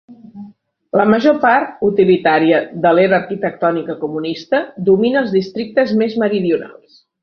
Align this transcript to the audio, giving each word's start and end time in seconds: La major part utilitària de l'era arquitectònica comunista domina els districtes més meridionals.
La 0.99 1.03
major 1.09 1.37
part 1.43 1.83
utilitària 1.89 2.63
de 2.87 2.95
l'era 3.01 3.17
arquitectònica 3.21 3.99
comunista 4.03 4.67
domina 4.93 5.25
els 5.27 5.39
districtes 5.41 5.99
més 6.05 6.23
meridionals. 6.29 7.03